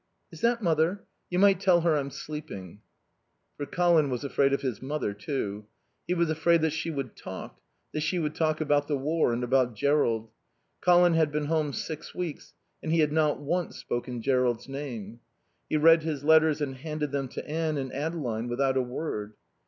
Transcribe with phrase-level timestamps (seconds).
[0.31, 1.03] Is that mother?
[1.29, 2.81] You might tell her I'm sleeping."
[3.55, 5.67] For Colin was afraid of his mother, too.
[6.07, 7.61] He was afraid that she would talk,
[7.93, 10.31] that she would talk about the War and about Jerrold.
[10.83, 15.19] Colin had been home six weeks and he had not once spoken Jerrold's name.
[15.69, 19.33] He read his letters and handed them to Anne and Adeline without a word.